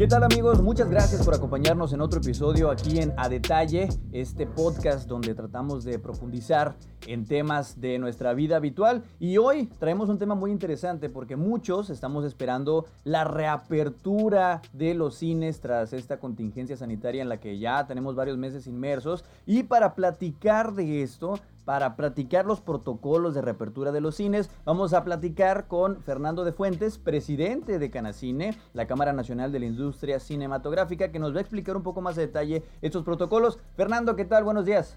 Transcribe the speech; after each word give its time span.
¿Qué 0.00 0.06
tal 0.06 0.24
amigos? 0.24 0.62
Muchas 0.62 0.88
gracias 0.88 1.22
por 1.22 1.34
acompañarnos 1.34 1.92
en 1.92 2.00
otro 2.00 2.20
episodio 2.20 2.70
aquí 2.70 3.00
en 3.00 3.12
A 3.18 3.28
Detalle, 3.28 3.90
este 4.12 4.46
podcast 4.46 5.06
donde 5.06 5.34
tratamos 5.34 5.84
de 5.84 5.98
profundizar 5.98 6.74
en 7.06 7.26
temas 7.26 7.82
de 7.82 7.98
nuestra 7.98 8.32
vida 8.32 8.56
habitual. 8.56 9.02
Y 9.18 9.36
hoy 9.36 9.66
traemos 9.78 10.08
un 10.08 10.16
tema 10.16 10.34
muy 10.34 10.52
interesante 10.52 11.10
porque 11.10 11.36
muchos 11.36 11.90
estamos 11.90 12.24
esperando 12.24 12.86
la 13.04 13.24
reapertura 13.24 14.62
de 14.72 14.94
los 14.94 15.16
cines 15.16 15.60
tras 15.60 15.92
esta 15.92 16.18
contingencia 16.18 16.78
sanitaria 16.78 17.20
en 17.20 17.28
la 17.28 17.38
que 17.38 17.58
ya 17.58 17.86
tenemos 17.86 18.14
varios 18.14 18.38
meses 18.38 18.66
inmersos. 18.66 19.22
Y 19.44 19.64
para 19.64 19.94
platicar 19.94 20.72
de 20.72 21.02
esto, 21.02 21.38
para 21.64 21.96
platicar 21.96 22.46
los 22.46 22.60
protocolos 22.60 23.34
de 23.34 23.42
reapertura 23.42 23.92
de 23.92 24.00
los 24.00 24.16
cines. 24.16 24.50
Vamos 24.64 24.92
a 24.92 25.04
platicar 25.04 25.68
con 25.68 26.02
Fernando 26.02 26.44
de 26.44 26.52
Fuentes, 26.52 26.98
presidente 26.98 27.78
de 27.78 27.90
Canacine, 27.90 28.56
la 28.72 28.86
Cámara 28.86 29.12
Nacional 29.12 29.52
de 29.52 29.60
la 29.60 29.66
Industria 29.66 30.20
Cinematográfica, 30.20 31.10
que 31.12 31.18
nos 31.18 31.34
va 31.34 31.38
a 31.38 31.42
explicar 31.42 31.76
un 31.76 31.82
poco 31.82 32.00
más 32.00 32.16
de 32.16 32.26
detalle 32.26 32.64
estos 32.82 33.04
protocolos. 33.04 33.58
Fernando, 33.76 34.16
¿qué 34.16 34.24
tal? 34.24 34.44
Buenos 34.44 34.64
días. 34.64 34.96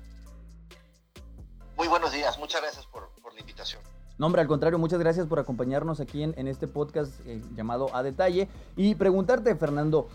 Muy 1.78 1.88
buenos 1.88 2.12
días, 2.12 2.38
muchas 2.40 2.62
gracias 2.62 2.86
por, 2.86 3.10
la 3.34 3.40
invitación. 3.40 3.82
No, 4.20 4.28
hombre, 4.28 4.42
al 4.42 4.48
contrario, 4.48 4.78
muchas 4.78 5.00
gracias 5.00 5.26
por 5.26 5.40
acompañarnos 5.40 6.00
aquí 6.00 6.22
en, 6.22 6.48
este 6.48 6.68
podcast 6.68 7.20
eh, 7.26 7.42
llamado 7.56 7.90
A 7.96 8.04
Detalle. 8.04 8.48
Y 8.76 8.94
preguntarte, 8.94 9.56
Fernando, 9.56 10.08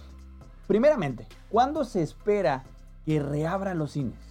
primeramente, 0.68 1.26
¿cuándo 1.50 1.84
se 1.84 2.00
espera 2.02 2.62
que 3.04 3.20
reabran 3.20 3.76
los 3.76 3.90
cines? 3.90 4.27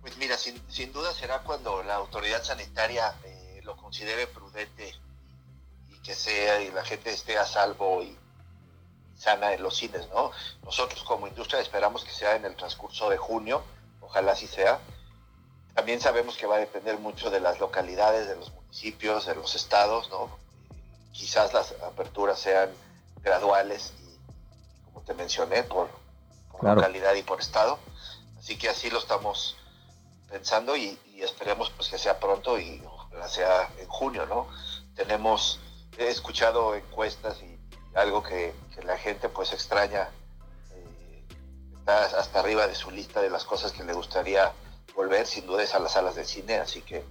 Pues 0.00 0.16
mira, 0.16 0.38
sin, 0.38 0.60
sin 0.70 0.92
duda 0.92 1.12
será 1.12 1.40
cuando 1.40 1.82
la 1.82 1.96
autoridad 1.96 2.42
sanitaria 2.42 3.14
eh, 3.24 3.60
lo 3.64 3.76
considere 3.76 4.26
prudente 4.26 4.94
y, 5.88 5.98
que 6.00 6.14
sea 6.14 6.62
y 6.62 6.70
la 6.70 6.84
gente 6.84 7.12
esté 7.12 7.36
a 7.36 7.44
salvo 7.44 8.02
y 8.02 8.16
sana 9.16 9.52
en 9.52 9.62
los 9.62 9.76
cines, 9.76 10.08
¿no? 10.08 10.32
Nosotros 10.64 11.02
como 11.04 11.28
industria 11.28 11.60
esperamos 11.60 12.04
que 12.04 12.12
sea 12.12 12.36
en 12.36 12.46
el 12.46 12.56
transcurso 12.56 13.10
de 13.10 13.18
junio, 13.18 13.62
ojalá 14.00 14.32
así 14.32 14.46
sea. 14.46 14.80
También 15.74 16.00
sabemos 16.00 16.36
que 16.36 16.46
va 16.46 16.56
a 16.56 16.60
depender 16.60 16.98
mucho 16.98 17.30
de 17.30 17.40
las 17.40 17.60
localidades, 17.60 18.26
de 18.26 18.36
los 18.36 18.50
municipios, 18.52 19.26
de 19.26 19.34
los 19.34 19.54
estados, 19.54 20.08
¿no? 20.08 20.30
Quizás 21.12 21.52
las 21.52 21.72
aperturas 21.82 22.38
sean 22.38 22.70
graduales 23.22 23.92
y, 24.00 24.86
como 24.86 25.04
te 25.04 25.12
mencioné, 25.12 25.62
por, 25.64 25.90
localidad 26.62 27.14
y 27.14 27.22
por 27.22 27.40
estado. 27.40 27.78
Así 28.38 28.56
que 28.56 28.68
así 28.68 28.90
lo 28.90 28.98
estamos 28.98 29.56
pensando 30.30 30.76
y, 30.76 30.98
esperemos 31.16 31.70
pues 31.70 31.90
que 31.90 31.98
sea 31.98 32.18
pronto 32.18 32.58
y 32.58 32.82
ojalá 32.86 33.28
sea 33.28 33.68
en 33.78 33.86
junio, 33.88 34.24
¿no? 34.24 34.48
Tenemos, 34.94 35.60
he 35.98 36.08
escuchado 36.08 36.74
encuestas 36.74 37.42
y 37.42 37.58
algo 37.94 38.22
que, 38.22 38.54
la 38.84 38.96
gente 38.96 39.28
pues 39.28 39.52
extraña, 39.52 40.08
eh, 40.72 41.24
está 41.76 42.04
hasta 42.18 42.40
arriba 42.40 42.66
de 42.66 42.74
su 42.74 42.90
lista 42.90 43.20
de 43.20 43.28
las 43.28 43.44
cosas 43.44 43.72
que 43.72 43.84
le 43.84 43.92
gustaría 43.92 44.52
volver, 44.94 45.26
sin 45.26 45.46
duda 45.46 45.62
es 45.62 45.74
a 45.74 45.78
las 45.80 45.92
salas 45.92 46.14
de 46.14 46.24
cine, 46.24 46.56
así 46.56 46.80
que 46.80 46.96
eh, 46.96 47.04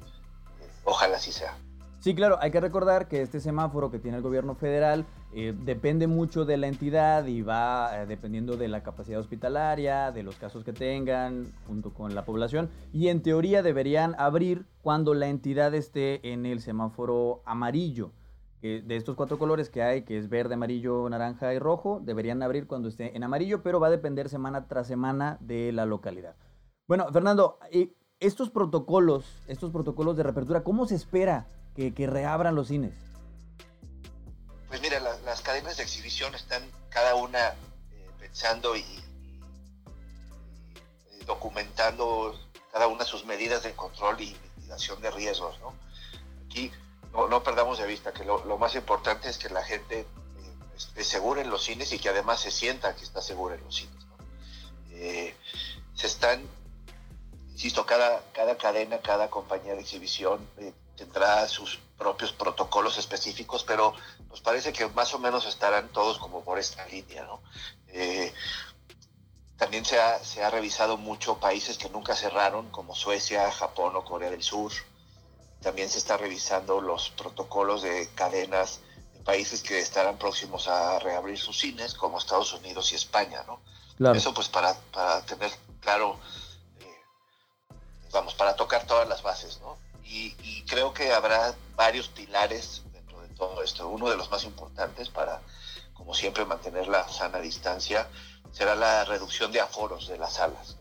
ojalá 0.83 1.17
así 1.17 1.31
sea. 1.31 1.55
Sí, 1.99 2.15
claro, 2.15 2.37
hay 2.39 2.49
que 2.49 2.61
recordar 2.61 3.09
que 3.09 3.21
este 3.21 3.41
semáforo 3.41 3.91
que 3.91 3.99
tiene 3.99 4.15
el 4.15 4.23
gobierno 4.23 4.55
federal 4.55 5.05
eh, 5.33 5.53
depende 5.65 6.07
mucho 6.07 6.45
de 6.45 6.55
la 6.55 6.67
entidad 6.67 7.25
y 7.25 7.41
va 7.41 7.91
eh, 7.93 8.05
dependiendo 8.05 8.55
de 8.55 8.69
la 8.69 8.83
capacidad 8.83 9.19
hospitalaria, 9.19 10.13
de 10.13 10.23
los 10.23 10.37
casos 10.37 10.63
que 10.63 10.71
tengan, 10.71 11.51
junto 11.67 11.93
con 11.93 12.15
la 12.15 12.23
población. 12.23 12.69
Y 12.93 13.09
en 13.09 13.21
teoría 13.21 13.61
deberían 13.63 14.15
abrir 14.17 14.65
cuando 14.81 15.13
la 15.13 15.27
entidad 15.27 15.75
esté 15.75 16.31
en 16.31 16.45
el 16.45 16.61
semáforo 16.61 17.41
amarillo. 17.45 18.13
de 18.61 18.95
estos 18.95 19.15
cuatro 19.15 19.37
colores 19.37 19.69
que 19.69 19.83
hay, 19.83 20.03
que 20.03 20.17
es 20.17 20.29
verde, 20.29 20.53
amarillo, 20.53 21.09
naranja 21.09 21.53
y 21.53 21.59
rojo, 21.59 22.01
deberían 22.01 22.41
abrir 22.43 22.65
cuando 22.65 22.87
esté 22.87 23.15
en 23.15 23.23
amarillo, 23.23 23.61
pero 23.61 23.79
va 23.81 23.87
a 23.87 23.91
depender 23.91 24.29
semana 24.29 24.67
tras 24.67 24.87
semana 24.87 25.37
de 25.41 25.73
la 25.73 25.85
localidad. 25.85 26.35
Bueno, 26.87 27.11
Fernando, 27.11 27.59
eh, 27.71 27.93
estos 28.19 28.49
protocolos, 28.49 29.43
estos 29.47 29.71
protocolos 29.71 30.15
de 30.17 30.23
reapertura, 30.23 30.63
¿cómo 30.63 30.85
se 30.85 30.95
espera 30.95 31.47
que, 31.75 32.07
reabran 32.07 32.55
los 32.55 32.67
cines? 32.67 32.93
Pues 34.67 34.81
mira, 34.81 34.99
las 34.99 35.41
cadenas 35.41 35.77
de 35.77 35.83
exhibición 35.83 36.35
están 36.35 36.63
cada 36.89 37.15
una 37.15 37.49
eh, 37.49 38.09
pensando 38.19 38.75
y, 38.75 38.83
documentando 41.25 42.35
cada 42.71 42.87
una 42.87 43.05
sus 43.05 43.25
medidas 43.25 43.63
de 43.63 43.73
control 43.73 44.19
y 44.21 44.35
mitigación 44.57 45.01
de 45.01 45.11
riesgos. 45.11 45.59
¿no? 45.59 45.73
Aquí 46.45 46.71
no, 47.13 47.43
perdamos 47.43 47.77
de 47.77 47.87
vista 47.87 48.11
que 48.13 48.25
lo, 48.25 48.57
más 48.57 48.75
importante 48.75 49.29
es 49.29 49.37
que 49.37 49.49
la 49.49 49.63
gente 49.63 50.01
eh, 50.01 50.05
esté 50.75 51.03
segura 51.03 51.41
en 51.41 51.49
los 51.49 51.63
cines 51.63 51.91
y 51.93 51.99
que 51.99 52.09
además 52.09 52.39
se 52.41 52.51
sienta 52.51 52.95
que 52.95 53.03
está 53.03 53.21
segura 53.21 53.55
en 53.55 53.63
los 53.63 53.75
cines. 53.75 54.05
Eh, 54.91 55.35
se 55.93 56.07
están, 56.07 56.41
insisto, 57.51 57.85
cada, 57.85 58.21
cada 58.33 58.57
cadena, 58.57 58.99
cada 58.99 59.29
compañía 59.29 59.73
de 59.75 59.81
exhibición 59.81 60.39
tendrá 60.99 61.47
sus 61.47 61.79
propios 61.97 62.33
protocolos 62.33 62.97
específicos, 62.97 63.63
pero 63.63 63.93
nos 64.29 64.41
parece 64.41 64.73
que 64.73 64.87
más 64.89 65.13
o 65.13 65.19
menos 65.19 65.45
estarán 65.45 65.87
todos 65.89 66.17
como 66.17 66.43
por 66.43 66.59
esta 66.59 66.85
línea, 66.87 67.23
¿no? 67.23 67.41
Eh, 67.87 68.33
también 69.57 69.85
se 69.85 69.99
ha, 69.99 70.19
se 70.23 70.43
ha, 70.43 70.49
revisado 70.49 70.97
mucho 70.97 71.39
países 71.39 71.77
que 71.77 71.89
nunca 71.89 72.15
cerraron, 72.15 72.69
como 72.69 72.95
Suecia, 72.95 73.49
Japón 73.51 73.95
o 73.95 74.03
Corea 74.03 74.29
del 74.29 74.43
Sur. 74.43 74.71
También 75.61 75.89
se 75.89 75.97
está 75.97 76.17
revisando 76.17 76.79
los 76.79 77.09
protocolos 77.09 77.81
de 77.81 78.09
cadenas 78.15 78.79
de 79.13 79.19
países 79.21 79.61
que 79.61 79.79
estarán 79.79 80.17
próximos 80.17 80.67
a 80.67 80.99
reabrir 80.99 81.37
sus 81.37 81.59
cines, 81.59 81.93
como 81.93 82.17
Estados 82.17 82.53
Unidos 82.53 82.91
y 82.91 82.95
España, 82.95 83.43
¿no? 83.47 83.59
Eso 84.13 84.33
pues 84.33 84.47
para, 84.47 84.73
para 84.93 85.21
tener 85.25 85.51
claro, 85.81 86.17
eh, 86.79 87.01
vamos, 88.13 88.33
para 88.35 88.55
tocar 88.55 88.85
todas 88.85 89.07
las 89.09 89.21
bases, 89.21 89.59
¿no? 89.59 89.77
Y, 90.09 90.63
creo 90.67 90.93
que 90.93 91.11
habrá 91.13 91.55
varios 91.75 92.07
pilares 92.09 92.83
dentro 92.91 93.21
de 93.21 93.29
todo 93.29 93.63
esto. 93.63 93.87
Uno 93.87 94.09
de 94.09 94.17
los 94.17 94.29
más 94.29 94.43
importantes 94.43 95.09
para, 95.09 95.41
como 95.93 96.13
siempre, 96.13 96.45
mantener 96.45 96.87
la 96.87 97.07
sana 97.07 97.39
distancia 97.39 98.07
será 98.51 98.75
la 98.75 99.05
reducción 99.05 99.51
de 99.51 99.61
aforos 99.61 100.07
de 100.07 100.17
las 100.17 100.33
salas. 100.33 100.77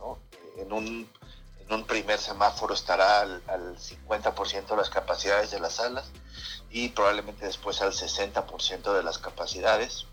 En, 0.57 0.73
un, 0.73 1.11
en 1.61 1.73
un 1.73 1.85
primer 1.85 2.19
semáforo 2.19 2.75
estará 2.75 3.21
al, 3.21 3.43
50% 3.79 4.67
de 4.67 4.77
las 4.77 4.91
capacidades 4.91 5.51
de 5.51 5.61
las 5.61 5.75
salas 5.75 6.07
y 6.71 6.89
probablemente 6.89 7.47
después 7.47 7.81
al 7.83 7.93
60% 7.93 8.95
de 8.95 9.03
las 9.03 9.19
capacidades. 9.19 10.07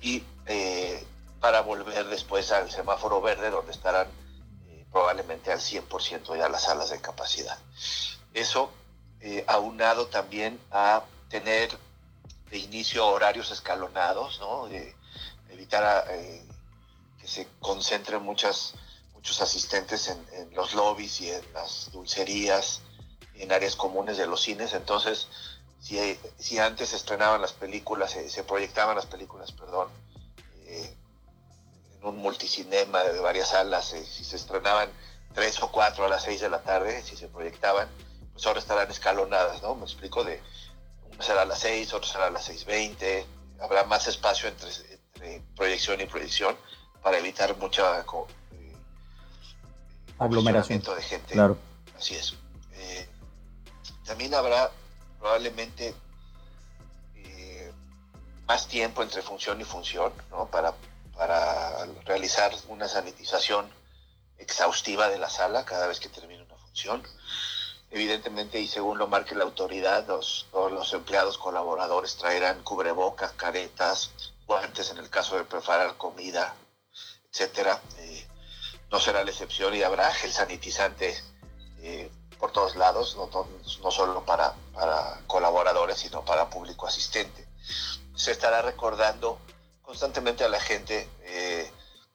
Y 0.00 0.22
eh, 0.46 1.04
para 1.40 1.62
volver 1.62 2.06
después 2.06 2.52
al 2.52 2.70
semáforo 2.70 3.20
verde 3.20 3.50
donde 3.50 3.72
estarán 3.72 4.08
probablemente 4.94 5.50
al 5.50 5.58
100% 5.58 6.38
ya 6.38 6.48
las 6.48 6.62
salas 6.62 6.90
de 6.90 7.00
capacidad. 7.00 7.58
Eso 8.32 8.70
eh, 9.20 9.44
aunado 9.48 10.06
también 10.06 10.60
a 10.70 11.02
tener 11.28 11.76
de 12.48 12.58
inicio 12.58 13.04
horarios 13.04 13.50
escalonados, 13.50 14.38
¿no? 14.38 14.68
De, 14.68 14.94
evitar 15.50 16.06
eh, 16.10 16.44
que 17.20 17.26
se 17.26 17.48
concentren 17.58 18.22
muchas, 18.22 18.74
muchos 19.14 19.40
asistentes 19.40 20.08
en, 20.08 20.54
los 20.54 20.74
lobbies 20.74 21.20
y 21.20 21.30
en 21.30 21.52
las 21.52 21.90
dulcerías, 21.90 22.80
en 23.34 23.50
áreas 23.50 23.74
comunes 23.74 24.16
de 24.16 24.28
los 24.28 24.42
cines. 24.42 24.74
Entonces, 24.74 25.26
si, 25.80 25.98
si 26.38 26.58
antes 26.60 26.92
estrenaban 26.92 27.40
las 27.40 27.52
películas, 27.52 28.16
se 28.28 28.44
proyectaban 28.44 28.94
las 28.94 29.06
películas, 29.06 29.50
perdón, 29.50 29.88
eh, 29.88 30.03
un 32.04 32.18
multicinema 32.18 33.02
de 33.02 33.18
varias 33.20 33.48
salas, 33.48 33.92
eh, 33.92 34.04
si 34.04 34.24
se 34.24 34.36
estrenaban 34.36 34.90
tres 35.34 35.60
o 35.62 35.70
cuatro 35.70 36.04
a 36.04 36.08
las 36.08 36.22
seis 36.22 36.40
de 36.40 36.48
la 36.48 36.62
tarde, 36.62 37.02
si 37.02 37.16
se 37.16 37.28
proyectaban, 37.28 37.88
pues 38.32 38.46
ahora 38.46 38.60
estarán 38.60 38.90
escalonadas, 38.90 39.62
¿no? 39.62 39.74
Me 39.74 39.84
explico, 39.84 40.22
de 40.22 40.40
una 41.10 41.24
será 41.24 41.42
a 41.42 41.44
las 41.46 41.60
seis, 41.60 41.92
otra 41.92 42.10
será 42.10 42.26
a 42.26 42.30
las 42.30 42.44
seis 42.44 42.64
veinte, 42.64 43.26
habrá 43.60 43.84
más 43.84 44.06
espacio 44.06 44.48
entre, 44.48 44.70
proyección 45.56 46.00
y 46.00 46.06
proyección 46.06 46.56
para 47.02 47.18
evitar 47.18 47.56
mucha 47.56 48.00
eh, 48.00 48.76
aglomeración 50.18 50.82
de 50.82 51.02
gente. 51.02 51.32
Claro. 51.32 51.56
Así 51.96 52.14
es. 52.14 52.34
Eh, 52.74 53.08
también 54.04 54.34
habrá 54.34 54.70
probablemente 55.18 55.94
más 58.46 58.68
tiempo 58.68 59.02
entre 59.02 59.22
función 59.22 59.58
y 59.60 59.64
función, 59.64 60.12
¿no? 60.30 60.46
Para 60.46 60.74
realizar 62.24 62.54
una 62.68 62.88
sanitización 62.88 63.70
exhaustiva 64.38 65.10
de 65.10 65.18
la 65.18 65.28
sala 65.28 65.66
cada 65.66 65.86
vez 65.86 66.00
que 66.00 66.08
termine 66.08 66.42
una 66.42 66.56
función. 66.56 67.02
Evidentemente, 67.90 68.58
y 68.58 68.66
según 68.66 68.96
lo 68.96 69.08
marque 69.08 69.34
la 69.34 69.44
autoridad, 69.44 70.06
los, 70.06 70.46
todos 70.50 70.72
los 70.72 70.90
empleados 70.94 71.36
colaboradores 71.36 72.16
traerán 72.16 72.62
cubrebocas, 72.62 73.32
caretas, 73.32 74.10
guantes 74.46 74.90
en 74.90 74.98
el 74.98 75.10
caso 75.10 75.36
de 75.36 75.44
preparar 75.44 75.98
comida, 75.98 76.54
etcétera. 77.30 77.82
Eh, 77.98 78.26
no 78.90 78.98
será 79.00 79.22
la 79.22 79.30
excepción 79.30 79.74
y 79.74 79.82
habrá 79.82 80.10
gel 80.14 80.32
sanitizante 80.32 81.14
eh, 81.80 82.10
por 82.38 82.52
todos 82.52 82.74
lados, 82.74 83.16
no, 83.16 83.28
no 83.82 83.90
solo 83.90 84.24
para, 84.24 84.54
para 84.72 85.20
colaboradores, 85.26 85.98
sino 85.98 86.24
para 86.24 86.48
público 86.48 86.86
asistente. 86.86 87.46
Se 88.16 88.32
estará 88.32 88.62
recordando 88.62 89.38
constantemente 89.82 90.42
a 90.44 90.48
la 90.48 90.60
gente 90.60 91.08
eh, 91.22 91.43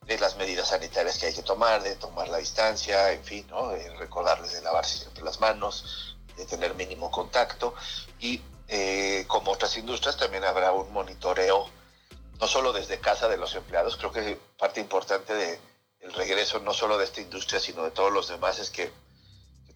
de 0.10 0.18
las 0.18 0.38
medidas 0.38 0.70
sanitarias 0.70 1.20
que 1.20 1.28
hay 1.28 1.34
que 1.34 1.44
tomar, 1.44 1.84
de 1.84 1.96
tomar 1.96 2.28
la 2.30 2.40
distancia, 2.40 3.14
en 3.14 3.24
fin, 3.24 3.46
de 3.48 3.96
recordarles 3.96 4.54
de 4.54 4.62
lavarse 4.64 4.98
siempre 4.98 5.24
las 5.24 5.40
manos, 5.40 6.18
de 6.36 6.46
tener 6.46 6.74
mínimo 6.74 7.12
contacto. 7.12 7.76
Y 8.20 8.42
eh, 8.68 9.26
como 9.28 9.52
otras 9.52 9.78
industrias 9.78 10.18
también 10.18 10.44
habrá 10.46 10.72
un 10.72 10.92
monitoreo 10.92 11.70
no 12.40 12.48
solo 12.48 12.74
desde 12.74 13.00
casa 13.00 13.28
de 13.28 13.38
los 13.38 13.54
empleados, 13.54 13.98
creo 13.98 14.12
que 14.12 14.40
parte 14.58 14.80
importante 14.80 15.34
del 15.34 15.60
el 16.00 16.14
regreso 16.14 16.60
no 16.60 16.74
solo 16.74 16.98
de 16.98 17.04
esta 17.04 17.22
industria, 17.22 17.60
sino 17.60 17.84
de 17.84 17.92
todos 17.92 18.12
los 18.12 18.30
demás 18.30 18.58
es 18.58 18.72
que, 18.72 18.92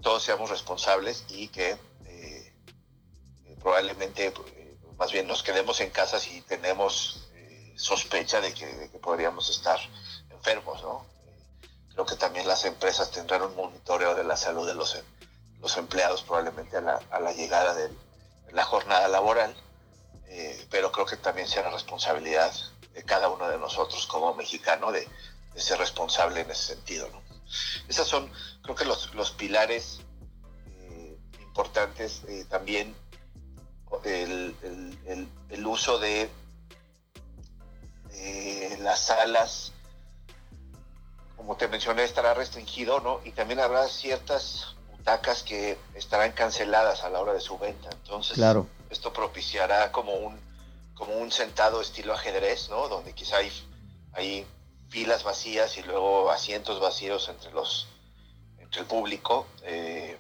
todos 0.02 0.24
seamos 0.24 0.50
responsables 0.50 1.26
y 1.30 1.50
que 1.50 1.78
eh, 2.06 2.54
probablemente 3.62 4.34
más 4.98 5.12
bien 5.12 5.28
nos 5.28 5.44
quedemos 5.44 5.80
en 5.80 5.92
casa 5.92 6.20
si 6.20 6.42
tenemos 6.42 7.30
sospecha 7.76 8.42
de 8.42 8.54
que 8.54 8.90
podríamos 9.02 9.50
estar 9.50 9.80
enfermos, 10.44 10.82
¿no? 10.84 11.06
Creo 11.94 12.06
que 12.06 12.16
también 12.16 12.48
las 12.48 12.66
empresas 12.66 13.12
tendrán 13.12 13.44
un 13.44 13.56
monitoreo 13.56 14.14
de 14.14 14.26
la 14.26 14.36
salud 14.36 14.68
de 14.68 14.76
los, 14.76 14.98
los 15.62 15.78
empleados 15.78 16.24
probablemente 16.24 16.78
a 16.78 16.82
la, 16.82 17.00
a 17.12 17.20
la 17.20 17.32
llegada 17.32 17.74
de 17.74 17.90
la 18.52 18.66
jornada 18.66 19.08
laboral, 19.08 19.56
eh, 20.28 20.68
pero 20.70 20.92
creo 20.92 21.06
que 21.06 21.16
también 21.16 21.48
será 21.48 21.70
responsabilidad 21.70 22.52
de 22.94 23.04
cada 23.04 23.30
uno 23.30 23.48
de 23.48 23.58
nosotros 23.58 24.06
como 24.08 24.34
mexicano 24.34 24.92
de, 24.92 25.08
de 25.54 25.62
ser 25.62 25.80
responsable 25.80 26.42
en 26.42 26.52
ese 26.52 26.76
sentido. 26.76 27.08
¿no? 27.10 27.22
Esos 27.88 28.08
son, 28.08 28.30
creo 28.64 28.76
que 28.76 28.86
los, 28.86 29.14
los 29.16 29.32
pilares 29.32 30.02
eh, 30.68 31.18
importantes, 31.42 32.24
eh, 32.28 32.46
también 32.50 32.96
el, 34.04 34.56
el, 35.50 35.68
uso 35.68 36.00
de 36.00 36.30
las 38.80 39.00
salas 39.00 39.73
como 41.38 41.58
te 41.58 41.68
mencioné, 41.68 42.04
estará 42.04 42.34
restringido, 42.34 43.00
¿no? 43.00 43.20
Y 43.24 43.32
también 43.32 43.60
habrá 43.60 43.88
ciertas 43.88 44.76
butacas 44.92 45.44
que 45.44 45.78
estarán 45.96 46.32
canceladas 46.32 47.04
a 47.04 47.10
la 47.10 47.20
hora 47.20 47.34
de 47.34 47.42
su 47.42 47.58
venta. 47.58 47.90
Entonces, 47.92 48.36
claro. 48.36 48.68
esto 48.90 49.12
propiciará 49.12 49.92
como 49.92 50.14
un, 50.14 50.40
como 50.94 51.16
un 51.16 51.32
sentado 51.32 51.82
estilo 51.82 52.14
ajedrez, 52.14 52.70
¿no? 52.70 52.88
Donde 52.88 53.14
quizá 53.14 53.38
hay, 53.38 53.52
hay 54.14 54.48
filas 54.90 55.24
vacías 55.24 55.78
y 55.78 55.84
luego 55.84 56.32
asientos 56.32 56.80
vacíos 56.80 57.28
entre 57.30 57.52
los 57.52 57.88
entre 58.60 58.82
el 58.82 58.88
público 58.88 59.48
eh, 59.64 60.18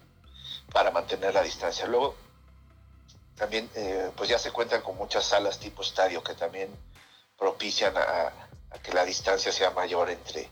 para 0.72 0.92
mantener 0.92 1.34
la 1.34 1.42
distancia. 1.42 1.88
Luego, 1.88 2.16
también, 3.36 3.70
eh, 3.76 4.12
pues 4.16 4.30
ya 4.30 4.38
se 4.38 4.52
cuentan 4.52 4.82
con 4.82 4.98
muchas 4.98 5.26
salas 5.26 5.58
tipo 5.58 5.82
estadio 5.82 6.24
que 6.24 6.34
también 6.34 6.70
propician 7.38 7.96
a, 7.98 8.32
a 8.72 8.80
que 8.80 8.92
la 8.94 9.06
distancia 9.06 9.52
sea 9.52 9.72
mayor 9.72 10.10
entre 10.10 10.50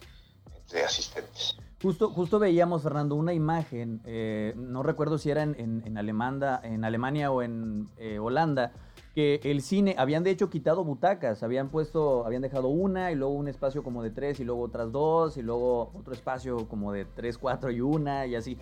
de 0.72 0.84
asistentes. 0.84 1.56
Justo, 1.82 2.10
justo 2.12 2.38
veíamos, 2.38 2.84
Fernando, 2.84 3.16
una 3.16 3.34
imagen, 3.34 4.02
eh, 4.06 4.54
no 4.56 4.84
recuerdo 4.84 5.18
si 5.18 5.32
era 5.32 5.42
en, 5.42 5.56
en, 5.58 5.84
en, 5.86 5.98
Alemanda, 5.98 6.62
en 6.64 6.86
Alemania 6.86 7.32
o 7.32 7.42
en 7.42 7.90
eh, 7.98 8.20
Holanda, 8.20 8.72
que 9.16 9.42
el 9.44 9.62
cine, 9.62 9.96
habían 9.98 10.24
de 10.24 10.30
hecho 10.30 10.50
quitado 10.50 10.84
butacas, 10.84 11.42
habían 11.42 11.70
puesto, 11.70 12.26
habían 12.26 12.44
dejado 12.44 12.68
una 12.68 13.12
y 13.12 13.16
luego 13.16 13.34
un 13.34 13.48
espacio 13.48 13.84
como 13.84 14.04
de 14.04 14.12
tres 14.12 14.40
y 14.40 14.44
luego 14.44 14.62
otras 14.62 14.92
dos 14.92 15.38
y 15.38 15.42
luego 15.42 15.92
otro 15.96 16.14
espacio 16.14 16.68
como 16.70 16.92
de 16.92 17.06
tres, 17.06 17.38
cuatro 17.38 17.72
y 17.72 17.82
una 17.82 18.28
y 18.28 18.36
así. 18.36 18.58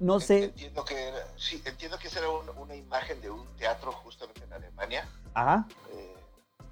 No 0.00 0.20
sé. 0.20 0.44
Entiendo 0.44 0.84
que, 0.84 1.08
era, 1.08 1.18
sí, 1.36 1.62
entiendo 1.64 1.96
que 1.98 2.08
esa 2.08 2.18
era 2.18 2.28
un, 2.28 2.48
una 2.58 2.74
imagen 2.74 3.20
de 3.20 3.30
un 3.30 3.44
teatro 3.56 3.92
justamente 3.92 4.42
en 4.44 4.52
Alemania. 4.52 5.08
Ajá. 5.34 5.66
Eh, 5.92 6.14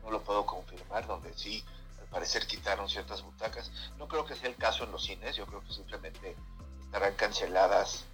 no 0.05 0.11
lo 0.11 0.21
puedo 0.21 0.45
confirmar, 0.45 1.07
donde 1.07 1.33
sí 1.35 1.65
parecer 2.11 2.47
quitaron 2.47 2.89
ciertas 2.89 3.23
butacas. 3.23 3.71
No 3.99 4.09
creo 4.09 4.25
que 4.25 4.35
sea 4.35 4.49
el 4.49 4.57
caso 4.57 4.85
en 4.85 4.93
los 4.93 5.05
cines, 5.05 5.37
yo 5.37 5.47
creo 5.47 5.63
que 5.63 5.73
simplemente 5.73 6.37
estarán 6.85 7.15
canceladas 7.15 8.05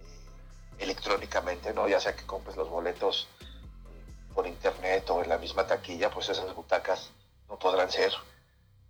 eh, 0.00 0.82
electrónicamente, 0.82 1.72
¿no? 1.72 1.88
Ya 1.88 2.00
sea 2.00 2.16
que 2.16 2.26
compres 2.26 2.56
los 2.56 2.68
boletos 2.68 3.28
eh, 3.40 4.32
por 4.34 4.46
internet 4.46 5.08
o 5.10 5.22
en 5.22 5.28
la 5.28 5.38
misma 5.38 5.66
taquilla, 5.66 6.10
pues 6.10 6.28
esas 6.28 6.54
butacas 6.54 7.10
no 7.48 7.58
podrán 7.58 7.90
ser 7.90 8.12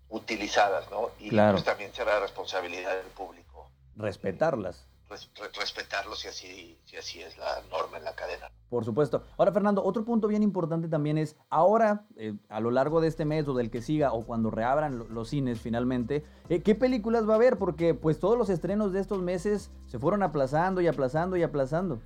utilizadas, 0.08 0.90
¿no? 0.90 1.10
Y 1.18 1.30
claro. 1.30 1.52
pues 1.52 1.64
también 1.64 1.92
será 1.92 2.20
responsabilidad 2.20 2.96
del 2.96 3.06
público. 3.06 3.68
Respetarlas. 3.96 4.86
Res, 5.14 5.30
respetarlos 5.56 6.18
si 6.18 6.28
así, 6.28 6.78
si 6.84 6.96
así 6.96 7.22
es 7.22 7.36
la 7.38 7.62
norma 7.70 7.98
en 7.98 8.04
la 8.04 8.14
cadena. 8.14 8.50
Por 8.68 8.84
supuesto. 8.84 9.22
Ahora, 9.38 9.52
Fernando, 9.52 9.84
otro 9.84 10.04
punto 10.04 10.26
bien 10.26 10.42
importante 10.42 10.88
también 10.88 11.18
es, 11.18 11.36
ahora, 11.48 12.06
eh, 12.16 12.34
a 12.48 12.58
lo 12.58 12.72
largo 12.72 13.00
de 13.00 13.06
este 13.08 13.24
mes 13.24 13.46
o 13.46 13.54
del 13.54 13.70
que 13.70 13.82
siga, 13.82 14.12
o 14.12 14.24
cuando 14.24 14.50
reabran 14.50 15.06
los 15.10 15.28
cines 15.28 15.60
finalmente, 15.60 16.24
eh, 16.48 16.62
¿qué 16.62 16.74
películas 16.74 17.28
va 17.28 17.34
a 17.34 17.36
haber? 17.36 17.56
Porque 17.58 17.94
pues 17.94 18.18
todos 18.18 18.36
los 18.36 18.50
estrenos 18.50 18.92
de 18.92 19.00
estos 19.00 19.20
meses 19.22 19.70
se 19.88 19.98
fueron 19.98 20.22
aplazando 20.24 20.80
y 20.80 20.88
aplazando 20.88 21.36
y 21.36 21.44
aplazando. 21.44 22.00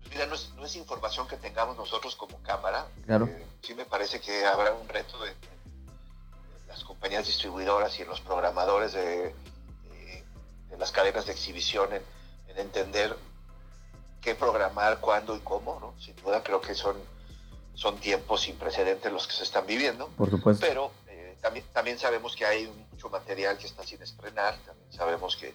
Pues 0.00 0.12
mira, 0.12 0.26
no 0.26 0.34
es, 0.34 0.52
no 0.56 0.64
es 0.64 0.76
información 0.76 1.28
que 1.28 1.36
tengamos 1.36 1.76
nosotros 1.76 2.16
como 2.16 2.38
cámara. 2.42 2.86
Claro. 3.04 3.26
Eh, 3.26 3.46
sí 3.60 3.74
me 3.74 3.84
parece 3.84 4.20
que 4.20 4.46
habrá 4.46 4.72
un 4.72 4.88
reto 4.88 5.22
de, 5.22 5.28
de, 5.28 6.68
las 6.68 6.84
compañías 6.84 7.26
distribuidoras 7.26 8.00
y 8.00 8.04
los 8.04 8.22
programadores 8.22 8.94
de, 8.94 9.34
de, 9.90 10.24
de 10.70 10.78
las 10.78 10.90
cadenas 10.90 11.26
de 11.26 11.32
exhibición 11.32 11.92
en, 11.92 11.96
en 11.96 12.02
entender 12.62 13.16
qué 14.20 14.34
programar, 14.34 15.00
cuándo 15.00 15.36
y 15.36 15.40
cómo, 15.40 15.78
¿no? 15.80 15.94
Sin 16.00 16.16
duda 16.16 16.42
creo 16.42 16.60
que 16.60 16.74
son, 16.74 16.96
son 17.74 17.98
tiempos 17.98 18.42
sin 18.42 18.56
precedentes 18.56 19.12
los 19.12 19.26
que 19.26 19.34
se 19.34 19.44
están 19.44 19.66
viviendo. 19.66 20.08
Por 20.16 20.30
supuesto. 20.30 20.64
Pero 20.66 20.90
eh, 21.08 21.36
también, 21.40 21.64
también 21.72 21.98
sabemos 21.98 22.34
que 22.34 22.44
hay 22.44 22.66
mucho 22.90 23.08
material 23.10 23.56
que 23.58 23.66
está 23.66 23.84
sin 23.84 24.02
estrenar, 24.02 24.56
también 24.66 24.92
sabemos 24.92 25.36
que, 25.36 25.54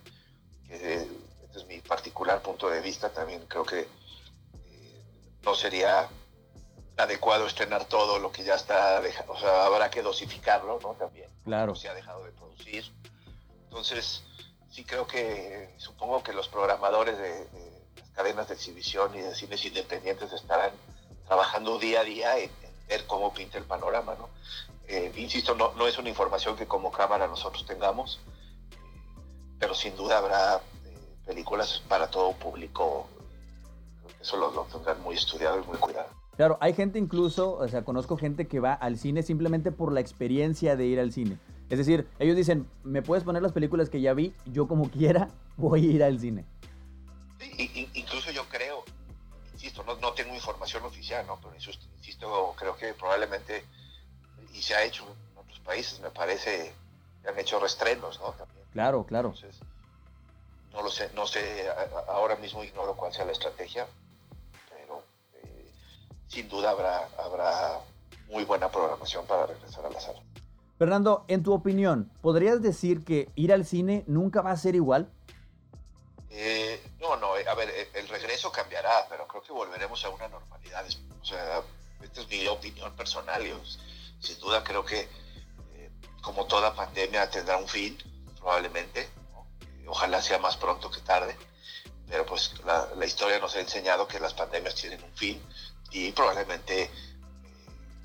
que 0.67 1.07
este 1.43 1.59
es 1.59 1.65
mi 1.67 1.79
particular 1.79 2.41
punto 2.41 2.69
de 2.69 2.81
vista, 2.81 3.09
también 3.09 3.45
creo 3.47 3.65
que 3.65 3.81
eh, 3.81 5.03
no 5.43 5.53
sería 5.55 6.09
adecuado 6.97 7.47
estrenar 7.47 7.85
todo 7.85 8.19
lo 8.19 8.31
que 8.31 8.43
ya 8.43 8.55
está 8.55 9.01
dejado, 9.01 9.33
o 9.33 9.39
sea, 9.39 9.65
habrá 9.65 9.89
que 9.89 10.01
dosificarlo, 10.01 10.79
¿no? 10.81 10.93
También. 10.93 11.29
Claro. 11.43 11.75
Se 11.75 11.89
ha 11.89 11.93
dejado 11.93 12.23
de 12.23 12.31
producir. 12.31 12.85
Entonces, 13.65 14.23
sí 14.73 14.83
creo 14.83 15.05
que, 15.05 15.69
supongo 15.77 16.23
que 16.23 16.33
los 16.33 16.47
programadores 16.47 17.15
de, 17.17 17.47
las 17.95 18.09
cadenas 18.09 18.47
de 18.47 18.55
exhibición 18.55 19.15
y 19.15 19.19
de 19.19 19.35
cines 19.35 19.63
independientes 19.65 20.33
estarán 20.33 20.71
trabajando 21.27 21.77
día 21.77 22.01
a 22.01 22.03
día 22.03 22.37
en, 22.39 22.49
ver 22.89 23.05
cómo 23.05 23.33
pinta 23.33 23.59
el 23.59 23.65
panorama, 23.65 24.15
¿no? 24.17 24.29
Eh, 24.87 25.11
insisto, 25.15 25.55
no, 25.55 25.87
es 25.87 25.97
una 25.97 26.09
información 26.09 26.57
que 26.57 26.65
como 26.65 26.91
cámara 26.91 27.27
nosotros 27.27 27.65
tengamos, 27.65 28.19
pero 29.59 29.75
sin 29.75 29.95
duda 29.95 30.17
habrá 30.17 30.55
eh, 30.55 30.59
películas 31.25 31.81
para 31.87 32.09
todo 32.09 32.33
público, 32.33 33.07
eso 34.19 34.37
lo, 34.37 34.51
lo 34.51 34.63
tendrán 34.63 35.01
muy 35.01 35.15
estudiado 35.15 35.61
y 35.61 35.67
muy 35.67 35.77
cuidado. 35.77 36.09
Claro, 36.35 36.57
hay 36.59 36.73
gente 36.73 36.97
incluso, 36.97 37.53
o 37.53 37.67
sea, 37.67 37.85
conozco 37.85 38.17
gente 38.17 38.47
que 38.47 38.59
va 38.59 38.73
al 38.73 38.97
cine 38.97 39.21
simplemente 39.21 39.71
por 39.71 39.93
la 39.93 39.99
experiencia 39.99 40.75
de 40.75 40.85
ir 40.85 40.99
al 40.99 41.13
cine. 41.13 41.37
Es 41.73 41.79
decir, 41.79 42.07
ellos 42.19 42.35
dicen, 42.35 42.69
me 42.83 43.01
puedes 43.01 43.23
poner 43.23 43.41
las 43.41 43.51
películas 43.51 43.89
que 43.89 43.99
ya 43.99 44.13
vi, 44.13 44.31
yo 44.45 44.67
como 44.67 44.91
quiera 44.91 45.29
voy 45.57 45.87
a 45.87 45.91
ir 45.91 46.03
al 46.03 46.19
cine. 46.19 46.45
Sí, 47.39 47.89
incluso 47.95 48.29
yo 48.29 48.47
creo, 48.47 48.83
insisto, 49.53 49.83
no, 49.83 49.95
no 49.95 50.13
tengo 50.13 50.35
información 50.35 50.83
oficial, 50.83 51.25
¿no? 51.25 51.39
pero 51.41 51.55
insisto, 51.55 52.53
creo 52.59 52.75
que 52.75 52.93
probablemente, 52.93 53.63
y 54.53 54.61
se 54.61 54.75
ha 54.75 54.83
hecho 54.83 55.03
en 55.31 55.39
otros 55.39 55.59
países, 55.61 55.99
me 55.99 56.11
parece, 56.11 56.71
han 57.27 57.39
hecho 57.39 57.59
restrenos, 57.59 58.19
¿no? 58.19 58.33
También. 58.33 58.67
Claro, 58.71 59.03
claro. 59.07 59.29
Entonces, 59.29 59.59
no 60.73 60.83
lo 60.83 60.91
sé, 60.91 61.09
no 61.15 61.25
sé, 61.25 61.67
ahora 62.07 62.35
mismo 62.35 62.63
ignoro 62.63 62.95
cuál 62.95 63.11
sea 63.11 63.25
la 63.25 63.31
estrategia, 63.31 63.87
pero 64.69 65.01
eh, 65.41 65.71
sin 66.27 66.47
duda 66.47 66.69
habrá, 66.69 67.09
habrá 67.17 67.79
muy 68.27 68.43
buena 68.43 68.69
programación 68.69 69.25
para 69.25 69.47
regresar 69.47 69.87
a 69.87 69.89
la 69.89 69.99
sala. 69.99 70.19
Fernando, 70.83 71.23
en 71.29 71.43
tu 71.43 71.53
opinión, 71.53 72.11
¿podrías 72.21 72.61
decir 72.61 73.05
que 73.05 73.29
ir 73.35 73.53
al 73.53 73.65
cine 73.65 74.03
nunca 74.05 74.41
va 74.41 74.51
a 74.51 74.57
ser 74.57 74.75
igual? 74.75 75.09
Eh, 76.29 76.77
no, 76.99 77.15
no, 77.15 77.27
a 77.35 77.55
ver, 77.55 77.89
el 77.93 78.05
regreso 78.09 78.51
cambiará, 78.51 79.07
pero 79.07 79.25
creo 79.25 79.41
que 79.43 79.53
volveremos 79.53 80.03
a 80.03 80.09
una 80.09 80.27
normalidad. 80.27 80.85
O 81.21 81.23
sea, 81.23 81.61
esta 82.01 82.19
es 82.19 82.27
mi 82.27 82.45
opinión 82.47 82.93
personal. 82.97 83.41
Yo, 83.45 83.57
sin 84.19 84.37
duda 84.41 84.61
creo 84.61 84.83
que, 84.83 85.07
eh, 85.75 85.89
como 86.21 86.47
toda 86.47 86.75
pandemia, 86.75 87.29
tendrá 87.29 87.55
un 87.55 87.69
fin, 87.69 87.97
probablemente. 88.37 89.07
Ojalá 89.87 90.21
sea 90.21 90.39
más 90.39 90.57
pronto 90.57 90.91
que 90.91 90.99
tarde. 90.99 91.37
Pero 92.09 92.25
pues 92.25 92.55
la, 92.65 92.89
la, 92.97 93.05
historia 93.05 93.39
nos 93.39 93.55
ha 93.55 93.61
enseñado 93.61 94.05
que 94.05 94.19
las 94.19 94.33
pandemias 94.33 94.75
tienen 94.75 95.01
un 95.01 95.13
fin 95.13 95.41
y 95.91 96.11
probablemente, 96.11 96.91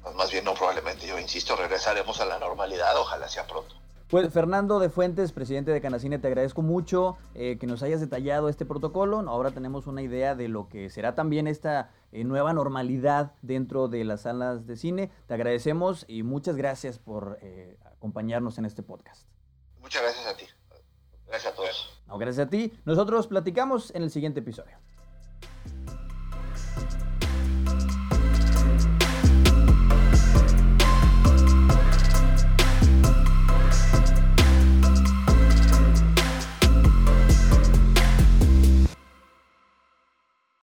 eh, 0.07 0.15
más 0.17 0.31
bien 0.31 0.45
no 0.45 0.55
probablemente, 0.55 1.07
yo 1.07 1.19
insisto, 1.19 1.57
regresaremos 1.57 2.21
a 2.21 2.27
la 2.27 2.39
normalidad, 2.39 2.97
ojalá 2.97 3.29
sea 3.29 3.47
pronto. 3.47 3.75
Pues 4.09 4.33
Fernando 4.33 4.79
de 4.79 4.89
Fuentes, 4.89 5.33
presidente 5.33 5.71
de 5.71 5.83
Canacine, 5.83 6.19
te 6.19 6.29
agradezco 6.29 6.63
mucho 6.63 7.19
eh, 7.35 7.59
que 7.61 7.67
nos 7.67 7.83
hayas 7.83 8.01
detallado 8.01 8.49
este 8.49 8.65
protocolo. 8.65 9.19
Ahora 9.29 9.51
tenemos 9.51 9.87
una 9.87 10.01
idea 10.01 10.35
de 10.35 10.49
lo 10.49 10.71
que 10.71 10.89
será 10.89 11.15
también 11.15 11.47
esta 11.47 11.91
eh, 12.11 12.25
nueva 12.25 12.55
normalidad 12.55 13.33
dentro 13.43 13.87
de 13.89 14.05
las 14.05 14.23
salas 14.23 14.67
de 14.67 14.77
cine. 14.77 15.11
Te 15.27 15.35
agradecemos 15.35 16.07
y 16.09 16.23
muchas 16.23 16.57
gracias 16.57 16.99
por 16.99 17.39
eh, 17.43 17.77
acompañarnos 17.85 18.57
en 18.57 18.65
este 18.65 18.83
podcast. 18.83 19.27
Muchas 19.83 20.01
gracias 20.01 20.27
a 20.27 20.35
ti. 20.35 20.47
Gracias 21.27 21.53
a 21.53 21.55
todos. 21.55 22.01
No, 22.07 22.17
gracias 22.17 22.47
a 22.47 22.51
ti. 22.51 22.73
Nosotros 22.87 23.27
platicamos 23.27 23.95
en 23.95 24.03
el 24.05 24.11
siguiente 24.11 24.41
episodio. 24.41 24.79